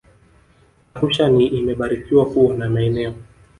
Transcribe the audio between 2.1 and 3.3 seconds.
kuwa na maeneo